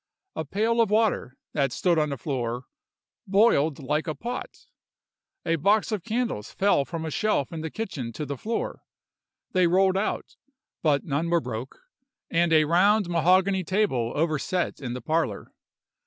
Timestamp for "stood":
1.71-1.99